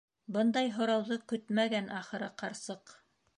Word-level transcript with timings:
Бындай 0.35 0.71
һорауҙы 0.77 1.17
көтмәгән 1.33 1.93
ахыры 1.99 2.31
ҡарсыҡ. 2.43 2.97